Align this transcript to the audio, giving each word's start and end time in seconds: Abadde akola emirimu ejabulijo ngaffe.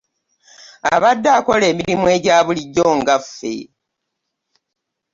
Abadde 0.93 1.29
akola 1.37 1.65
emirimu 1.71 2.05
ejabulijo 2.15 2.87
ngaffe. 2.99 3.55